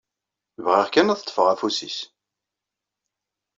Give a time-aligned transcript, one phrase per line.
[0.65, 1.97] Bɣiɣ kan ad ṭṭfeɣ afus-is.